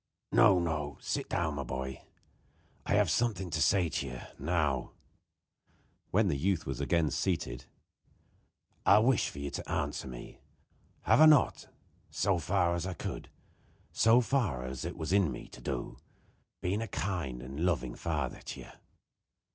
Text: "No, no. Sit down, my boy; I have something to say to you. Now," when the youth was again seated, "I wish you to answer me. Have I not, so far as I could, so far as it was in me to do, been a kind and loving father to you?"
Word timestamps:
"No, 0.31 0.57
no. 0.57 0.97
Sit 0.99 1.29
down, 1.29 1.53
my 1.53 1.63
boy; 1.63 2.01
I 2.87 2.95
have 2.95 3.11
something 3.11 3.51
to 3.51 3.61
say 3.61 3.87
to 3.87 4.07
you. 4.07 4.19
Now," 4.39 4.93
when 6.09 6.27
the 6.27 6.35
youth 6.35 6.65
was 6.65 6.81
again 6.81 7.11
seated, 7.11 7.65
"I 8.83 8.97
wish 8.97 9.35
you 9.35 9.51
to 9.51 9.69
answer 9.71 10.07
me. 10.07 10.41
Have 11.03 11.21
I 11.21 11.27
not, 11.27 11.67
so 12.09 12.39
far 12.39 12.73
as 12.73 12.87
I 12.87 12.95
could, 12.95 13.29
so 13.91 14.21
far 14.21 14.63
as 14.63 14.85
it 14.85 14.97
was 14.97 15.13
in 15.13 15.31
me 15.31 15.47
to 15.49 15.61
do, 15.61 15.97
been 16.63 16.81
a 16.81 16.87
kind 16.87 17.43
and 17.43 17.63
loving 17.63 17.93
father 17.93 18.41
to 18.41 18.59
you?" 18.61 18.69